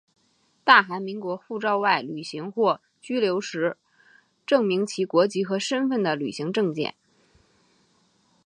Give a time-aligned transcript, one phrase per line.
[0.63, 3.77] 大韩民国护照外旅行或居留时
[4.47, 6.95] 证明其国籍和身份的旅行证件。